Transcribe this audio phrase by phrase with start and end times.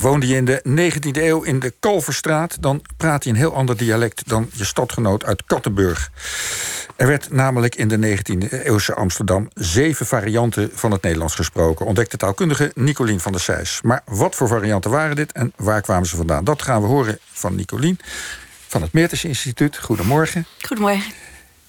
[0.00, 2.62] Woonde je in de 19e eeuw in de Kalverstraat...
[2.62, 6.10] dan praat je een heel ander dialect dan je stadgenoot uit Kattenburg.
[6.96, 9.48] Er werd namelijk in de 19e eeuwse Amsterdam...
[9.54, 11.86] zeven varianten van het Nederlands gesproken...
[11.86, 13.80] ontdekte taalkundige Nicolien van der Sijs.
[13.82, 16.44] Maar wat voor varianten waren dit en waar kwamen ze vandaan?
[16.44, 17.98] Dat gaan we horen van Nicolien
[18.68, 19.78] van het Meertens Instituut.
[19.78, 20.46] Goedemorgen.
[20.60, 21.12] Goedemorgen.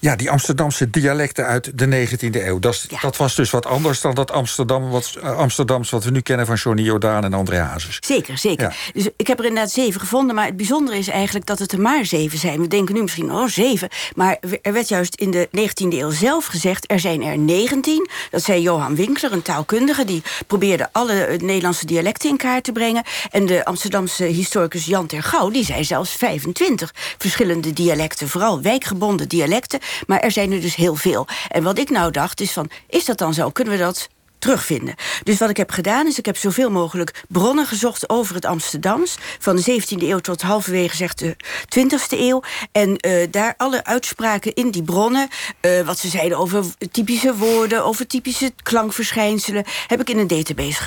[0.06, 2.58] Ja, die Amsterdamse dialecten uit de 19e eeuw.
[2.58, 6.20] Dat, dat was dus wat anders dan dat Amsterdam, wat, uh, Amsterdams wat we nu
[6.20, 7.98] kennen van Johnny Jordaan en André Hazes.
[8.00, 8.76] Zeker, zeker.
[8.92, 10.34] Dus ik heb er inderdaad zeven gevonden.
[10.34, 12.60] Maar het bijzondere is eigenlijk dat het er maar zeven zijn.
[12.60, 13.88] We denken nu misschien, oh, zeven.
[14.14, 16.90] Maar er werd juist in de 19e eeuw zelf gezegd...
[16.90, 18.08] er zijn er 19.
[18.30, 20.04] Dat zei Johan Winkler, een taalkundige...
[20.04, 23.04] die probeerde alle eh, Nederlandse dialecten in kaart te brengen.
[23.30, 25.50] En de Amsterdamse historicus Jan Tergouw...
[25.50, 28.28] die zei zelfs 25 verschillende dialecten.
[28.28, 29.80] Vooral wijkgebonden dialecten.
[30.06, 31.26] Maar er zijn er dus heel veel.
[31.48, 33.50] En wat ik nou dacht is van, is dat dan zo?
[33.50, 34.94] Kunnen we dat terugvinden.
[35.22, 39.16] Dus wat ik heb gedaan is, ik heb zoveel mogelijk bronnen gezocht over het Amsterdams.
[39.38, 41.36] Van de 17e eeuw tot halverwege zegt de
[41.78, 42.42] 20e eeuw.
[42.72, 45.28] En uh, daar alle uitspraken in die bronnen,
[45.60, 50.80] uh, wat ze zeiden over typische woorden, over typische klankverschijnselen, heb ik in een database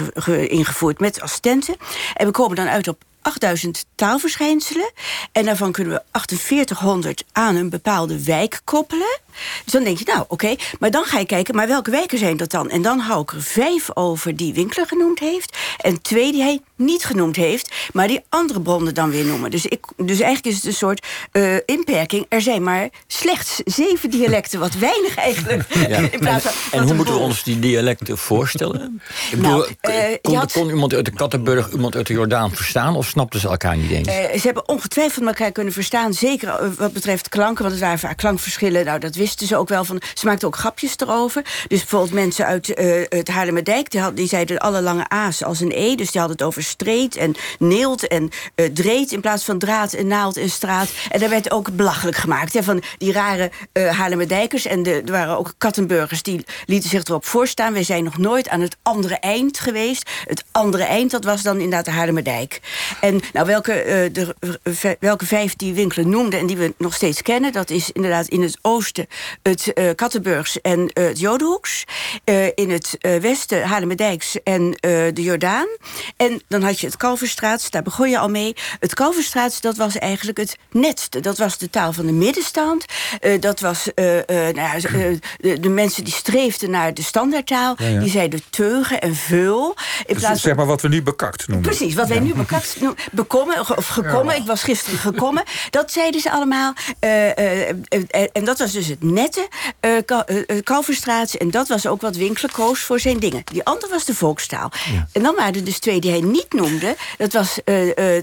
[0.48, 1.76] ingevoerd met assistenten.
[2.14, 4.92] En we komen dan uit op 8000 taalverschijnselen.
[5.32, 9.20] En daarvan kunnen we 4800 aan een bepaalde wijk koppelen.
[9.64, 10.34] Dus dan denk je, nou, oké.
[10.34, 10.60] Okay.
[10.80, 12.70] Maar dan ga je kijken, maar welke wijken zijn dat dan?
[12.70, 15.58] En dan hou ik er vijf over die Winkler genoemd heeft.
[15.78, 19.52] En twee die hij niet genoemd heeft, maar die andere bronnen dan weer noemen.
[19.52, 22.26] Dus, ik, dus eigenlijk is het een soort uh, inperking.
[22.30, 25.68] Er zijn maar slechts zeven dialecten, wat weinig eigenlijk.
[25.90, 25.98] Ja.
[25.98, 29.02] In plaats van, en, en hoe moeten we ons die dialecten voorstellen?
[29.32, 30.52] Ik bedoel, nou, uh, kon, had...
[30.52, 32.96] kon, iemand uit de Kattenburg iemand uit de Jordaan verstaan...
[32.96, 34.08] of snapten ze elkaar niet eens?
[34.08, 36.14] Uh, ze hebben ongetwijfeld elkaar kunnen verstaan.
[36.14, 38.86] Zeker wat betreft klanken, want het waren vaak klankverschillen.
[38.86, 40.02] Nou, dat wisten ze ook wel van.
[40.14, 41.42] Ze maakten ook grapjes erover.
[41.68, 42.68] Dus bijvoorbeeld mensen uit
[43.10, 43.92] het Haarlemmerdijk...
[43.92, 45.96] Die, had, die zeiden alle lange A's als een E.
[45.96, 49.12] Dus die hadden het over street en neelt en uh, dreed...
[49.12, 50.90] in plaats van draad en naald en straat.
[51.12, 54.66] En daar werd ook belachelijk gemaakt hè, van die rare uh, Haarlemmerdijkers.
[54.66, 57.74] En de, er waren ook Kattenburgers die lieten zich erop voorstaan.
[57.74, 60.10] Wij zijn nog nooit aan het andere eind geweest.
[60.26, 62.60] Het andere eind, dat was dan inderdaad de Haarlemmerdijk.
[63.02, 64.12] En nou, welke,
[65.00, 67.52] welke vijf die Winkelen noemde en die we nog steeds kennen...
[67.52, 69.08] dat is inderdaad in het oosten
[69.44, 71.84] het uh, Kattenburgs en uh, het Jodenhoeks.
[72.26, 74.72] Uh, in het westen Haarlemmerdijks en
[75.14, 75.68] de Jordaan.
[76.18, 78.56] En dan had je het Kalverstraat, daar begon je al mee.
[78.80, 81.20] Het Kalverstraat, dat was eigenlijk het netste.
[81.20, 82.86] Dat was de taal van de middenstand.
[83.40, 84.80] dat was nou ja,
[85.38, 87.76] de, de, mensen die streefden naar de standaardtaal.
[87.78, 88.00] Ja, ja.
[88.00, 89.76] Die zeiden teugen en veul.
[90.06, 91.68] In dus plaats zeg maar wat we nu bekakt noemen.
[91.68, 92.98] Precies, wat wij nu bekakt noemen.
[93.12, 94.36] Bekommen, of gekommen.
[94.36, 95.44] Ik was gisteren gekommen.
[95.70, 96.74] Dat zeiden ze allemaal.
[98.32, 99.48] en dat was dus het nette
[99.82, 101.34] uh, Kalverstraat.
[101.34, 103.42] En dat was ook wat Winkler koos voor zijn dingen.
[103.52, 104.72] Die andere was de volkstaal.
[104.94, 105.08] Ja.
[105.14, 106.96] En dan waren er dus twee die hij niet noemde.
[107.18, 107.64] Dat was uh,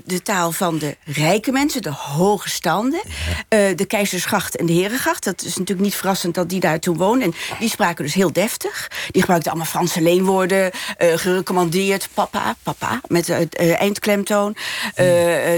[0.05, 3.01] de taal van de rijke mensen, de hoge standen.
[3.49, 3.75] Ja.
[3.75, 5.25] de Keizersgracht en de Herengracht.
[5.25, 7.23] Dat is natuurlijk niet verrassend dat die daar toen woonden.
[7.23, 8.91] En die spraken dus heel deftig.
[9.11, 10.71] Die gebruikten allemaal Franse leenwoorden.
[10.99, 14.57] gerecommandeerd, papa, papa, met het eindklemtoon.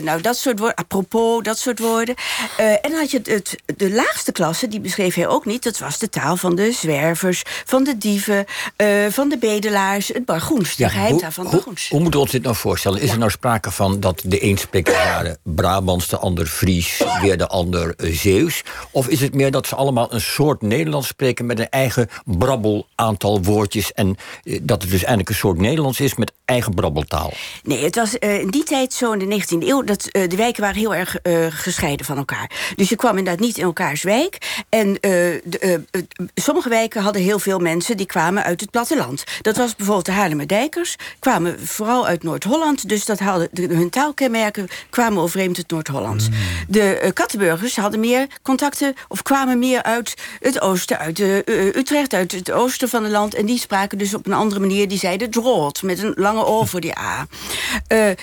[0.03, 0.77] nou, dat soort woorden.
[0.77, 2.15] Apropos, dat soort woorden.
[2.56, 5.63] en dan had je het, het, de laagste klasse, die beschreef hij ook niet.
[5.63, 8.45] Dat was de taal van de zwervers, van de dieven,
[8.77, 10.09] uh, van de bedelaars.
[10.09, 11.89] Het bargoens, de ja, van bargoens.
[11.89, 13.01] Hoe, moeten we ons dit nou voorstellen?
[13.01, 13.13] Is ja.
[13.13, 17.47] er nou sprake van dat de een spreekt waren Brabants, de ander Fries, weer de
[17.47, 18.63] ander uh, Zeeuws?
[18.91, 22.87] Of is het meer dat ze allemaal een soort Nederlands spreken met een eigen brabbel
[22.95, 27.33] aantal woordjes en uh, dat het dus eigenlijk een soort Nederlands is met eigen brabbeltaal?
[27.63, 30.77] Nee, het was in die tijd zo in de 19e eeuw dat de wijken waren
[30.77, 31.17] heel erg
[31.49, 32.51] gescheiden van elkaar.
[32.77, 34.39] Dus je kwam inderdaad niet in elkaars wijk.
[34.69, 36.03] En de, uh,
[36.35, 39.25] sommige wijken hadden heel veel mensen die kwamen uit het platteland.
[39.41, 42.89] Dat was bijvoorbeeld de Haarlemmerdijkers, kwamen vooral uit Noord-Holland.
[42.89, 46.31] Dus dat hadden, de, hun taalkenmerken kwamen overeen uit Noord-Holland.
[46.31, 46.37] Mm.
[46.69, 52.33] De uh, Kattenburgers hadden meer contacten of kwamen meer uit het oosten, uit Utrecht, uit
[52.33, 53.35] het oosten van het land.
[53.35, 56.65] En die spraken dus op een andere manier, die zeiden droot, met een lange O
[56.65, 57.27] voor die A.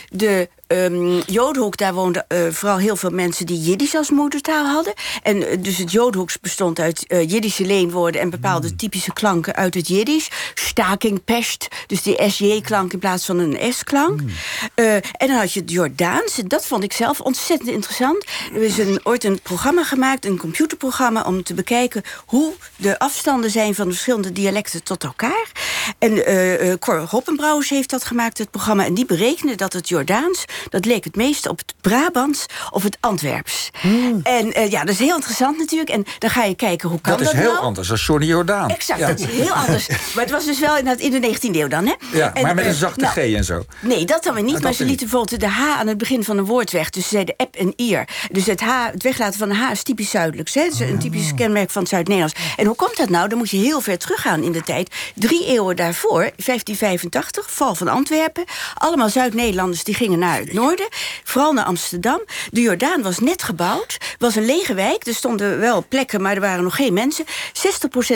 [0.09, 4.93] de um, Joodhoek, daar woonden uh, vooral heel veel mensen die Jiddisch als moedertaal hadden.
[5.23, 8.75] En uh, dus het Joodhoeks bestond uit uh, Jiddische leenwoorden en bepaalde mm.
[8.75, 10.29] typische klanken uit het Jiddisch.
[10.53, 14.21] Staking, pest, dus die SJ-klank in plaats van een S-klank.
[14.21, 14.29] Mm.
[14.75, 18.25] en dan had je het Jordaans, en dat vond ik zelf ontzettend interessant.
[18.53, 23.49] Er is een, ooit een programma gemaakt, een computerprogramma, om te bekijken hoe de afstanden
[23.49, 25.51] zijn van de verschillende dialecten tot elkaar.
[25.99, 30.85] En Cor Hoppenbrouwers heeft dat gemaakt, het programma, en die berekende dat het Jordaans dat
[30.85, 33.69] leek het meeste op het Brabants of het Antwerps.
[34.23, 35.89] En eh, ja, dat is heel interessant natuurlijk.
[35.89, 37.63] En dan ga je kijken hoe kan Dat dat, is heel nou?
[37.65, 38.69] anders dan Johnny Jordaan.
[38.69, 39.07] Exact, Ja.
[39.07, 39.87] dat is heel anders.
[40.15, 41.93] Maar het was dus wel inderdaad in de 19e eeuw dan, hè?
[42.11, 43.65] Ja, En, maar met een zachte nou, G en zo.
[43.79, 44.55] Nee, dat dan weer niet.
[44.55, 46.89] Ah, maar ze lieten bijvoorbeeld de H aan het begin van een woord weg.
[46.89, 48.07] Dus ze zeiden ep en ier.
[48.31, 50.53] Dus het, H, het weglaten van de H is typisch zuidelijks.
[50.53, 50.61] Hè?
[50.61, 51.35] Is een typisch Oh.
[51.37, 52.39] kenmerk van het Zuid-Nederlands.
[52.57, 53.29] En hoe komt dat nou?
[53.29, 54.95] Dan moet je heel ver teruggaan in de tijd.
[55.15, 58.43] Drie eeuwen daarvoor, 1585, val van Antwerpen.
[58.73, 60.87] Allemaal Zuid-Nederlanders die gingen naar het noorden.
[61.23, 62.21] Vooral naar Amsterdam.
[62.51, 63.97] De Jordaan was net gebouwd.
[64.17, 65.07] was een lege wijk.
[65.07, 67.25] Er stonden wel plekken, maar er waren nog geen mensen.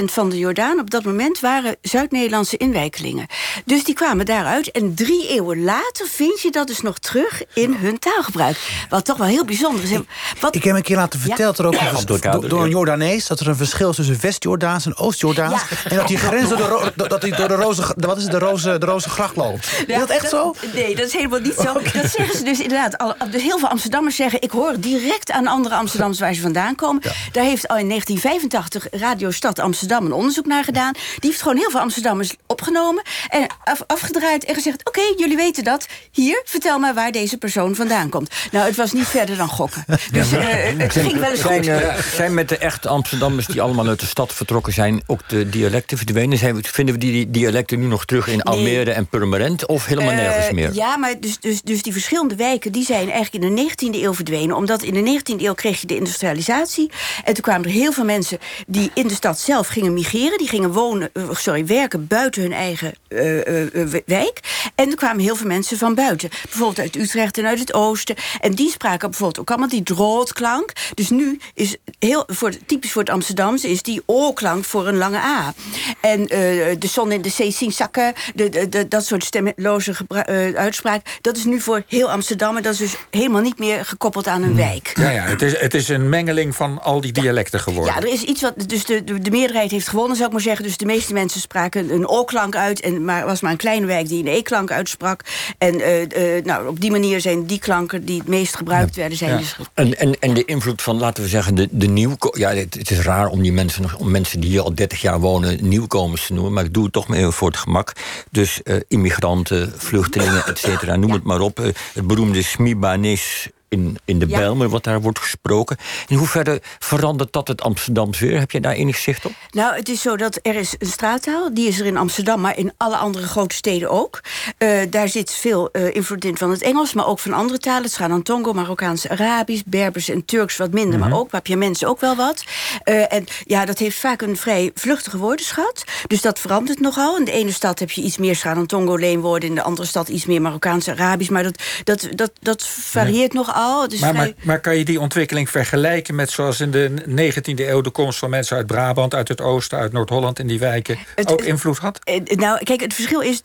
[0.01, 3.27] 60% van de Jordaan op dat moment waren Zuid-Nederlandse inwijkelingen.
[3.65, 4.71] Dus die kwamen daaruit.
[4.71, 8.57] En drie eeuwen later vind je dat dus nog terug in hun taalgebruik.
[8.89, 9.97] Wat toch wel heel bijzonder is.
[10.39, 12.71] Wat, Ik heb een keer laten verteld er ook een door, door een ja.
[12.71, 15.61] Jordanees dat er een verschil is tussen West-Jordaans en Oost-Jordaans.
[15.69, 15.89] Ja.
[15.89, 18.39] En dat die grens door de, dat die door de roze, wat is het, de
[18.39, 19.67] roze, de roze gracht loopt.
[19.87, 20.55] Is dat echt zo?
[20.73, 21.73] Nee, dat is helemaal niet zo.
[21.73, 22.97] Dat zeggen ze dus inderdaad.
[22.97, 24.41] Al, dus heel veel Amsterdammers zeggen...
[24.41, 27.01] ik hoor direct aan andere Amsterdammers waar ze vandaan komen.
[27.31, 30.93] Daar heeft al in 1985 Radio Stad Amsterdam een onderzoek naar gedaan.
[30.93, 33.03] Die heeft gewoon heel veel Amsterdammers opgenomen...
[33.29, 34.87] en af, afgedraaid en gezegd...
[34.87, 35.85] oké, jullie weten dat.
[36.11, 38.31] Hier, vertel maar waar deze persoon vandaan komt.
[38.51, 39.85] Nou, het was niet verder dan gokken.
[40.11, 40.45] Dus eh,
[40.77, 41.67] het ging wel eens Zijn, goed.
[41.67, 45.03] eh, zijn met de echte Amsterdammers die allemaal uit de stad vertrokken zijn...
[45.05, 46.37] ook de dialecten verdwenen?
[46.37, 49.65] Zijn, we- vinden we die dialecten nu nog terug in Almere en Purmerend...
[49.65, 50.73] of helemaal nergens Eh, meer?
[50.73, 54.13] Ja, maar dus, dus, dus die verschillende wijken die zijn eigenlijk in de 19e eeuw
[54.13, 54.55] verdwenen.
[54.55, 56.91] Omdat in de 19e eeuw kreeg je de industrialisatie.
[57.23, 60.37] En toen kwamen er heel veel mensen die in de stad zelf gingen migreren.
[60.37, 64.39] Die gingen wonen, eh, sorry, werken buiten hun eigen eh, wijk.
[64.75, 66.29] En er kwamen heel veel mensen van buiten.
[66.29, 68.15] Bijvoorbeeld uit Utrecht en uit het oosten.
[68.39, 70.71] En die spraken bijvoorbeeld ook allemaal die drootklank.
[70.93, 75.17] Dus nu is heel, voor, typisch voor het Amsterdamse is die O-klank voor een lange
[75.17, 75.53] A.
[76.01, 80.25] En de zon in de zee zien zakken, de, de, de- dat soort stemloze gebra-
[80.25, 81.17] eh, uitspraak.
[81.21, 82.57] Dat is nu voor heel Amsterdam.
[82.57, 84.91] En dat is dus helemaal niet meer gekoppeld aan een wijk.
[84.95, 87.93] Ja, ja het, is, het is een mengeling van al die dialecten geworden.
[87.93, 88.53] Ja, er is iets wat.
[88.67, 90.65] Dus de, de, de meerderheid heeft gewonnen, zou ik maar zeggen.
[90.65, 92.79] Dus de meeste mensen spraken een O-klank uit.
[92.79, 95.21] En maar was maar een kleine wijk die een E-klank uitsprak.
[95.57, 99.17] En eh, eh, nou, op die manier zijn die klanken die het meest gebruikt werden,
[99.17, 99.37] zijn Ja.
[99.37, 102.29] dus En, en, en de invloed van, laten we zeggen, de, de nieuwko...
[102.33, 105.01] Ja, het, het is raar om die mensen, nog- om mensen die hier al 30
[105.01, 105.57] jaar wonen...
[105.67, 107.93] nieuwkomers te noemen, maar ik doe het toch maar even voor het gemak.
[108.31, 111.59] Dus eh, immigranten, vluchtelingen, et cetera, noem het maar op.
[111.59, 114.37] Eh, het beroemde Smibanis in, in de Ja.
[114.37, 115.77] Bijlmer, wat daar wordt gesproken.
[116.07, 118.39] In hoeverre verandert dat het Amsterdams weer?
[118.39, 119.31] Heb je daar enig zicht op?
[119.51, 121.53] Nou, het is zo dat er is een straattaal.
[121.53, 124.21] Die is er in Amsterdam, maar in alle andere grote steden ook.
[124.57, 127.83] Eh, daar zit veel eh, invloed in van het Engels, maar ook van andere talen.
[127.83, 131.99] Het gaat aan Tongo, Marokkaans, Arabisch, Berbers en Turks wat minder, maar ook mensen ook
[131.99, 132.43] wel wat.
[132.83, 135.83] Eh, en ja, dat heeft vaak een vrij vluchtige woordenschat.
[136.07, 137.17] Dus dat verandert nogal.
[137.17, 140.07] In de ene stad heb je iets meer Sgaan Tongo leenwoorden, in de andere stad
[140.07, 141.29] iets meer Marokkaans, Arabisch.
[141.29, 143.58] Maar dat, dat, dat, dat varieert nogal.
[143.59, 144.25] Het is Maar, vrij...
[144.25, 148.19] maar, maar kan je die ontwikkeling vergelijken met zoals in de 19e eeuw de komst
[148.19, 151.77] van mensen uit Brabant, uit het oosten, uit Noord-Holland in die wijken Het- ook invloed
[151.77, 151.99] had?
[152.03, 153.41] Eh, nou, kijk, het verschil is.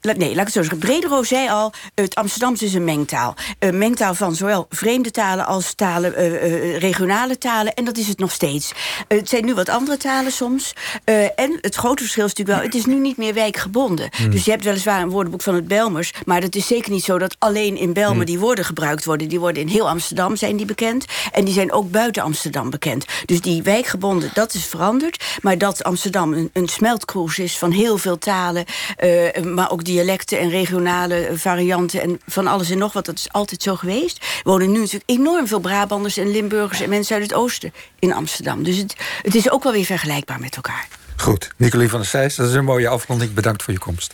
[0.00, 0.78] la- nee, laat ik het zo zeggen.
[0.78, 3.34] Bredero zei al: het Amsterdamse is een mengtaal.
[3.58, 7.74] Een mengtaal van zowel vreemde talen als talen, eh, eh, regionale talen.
[7.74, 8.72] En dat is het nog steeds.
[9.08, 10.72] Het zijn nu wat andere talen soms.
[11.36, 14.10] En het grote verschil is natuurlijk wel: het is nu niet meer wijkgebonden.
[14.30, 16.12] Dus je hebt weliswaar een woordenboek van het Belmers.
[16.24, 19.28] Maar het is zeker niet zo dat alleen in Belmer die woorden gebruikt worden.
[19.32, 21.04] Die worden in heel Amsterdam zijn die bekend.
[21.32, 23.04] En die zijn ook buiten Amsterdam bekend.
[23.24, 25.24] Dus die wijkgebonden, dat is veranderd.
[25.42, 28.64] Maar dat Amsterdam een, een smeltkroes is van heel veel talen.
[28.96, 32.02] eh, maar ook dialecten en regionale varianten.
[32.02, 33.06] En van alles en nog wat.
[33.06, 34.18] Dat is altijd zo geweest.
[34.18, 38.12] Er wonen nu natuurlijk enorm veel Brabanders en Limburgers en mensen uit het oosten in
[38.12, 38.62] Amsterdam.
[38.62, 40.88] Dus het, het is ook wel weer vergelijkbaar met elkaar.
[41.16, 43.34] Goed, Nicolie van der Sijs, dat is een mooie afronding.
[43.34, 44.10] Bedankt voor je komst.